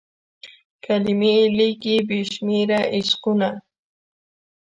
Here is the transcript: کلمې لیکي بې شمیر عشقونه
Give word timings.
کلمې 0.85 1.35
لیکي 1.57 1.95
بې 2.07 2.19
شمیر 2.31 2.69
عشقونه 2.95 3.49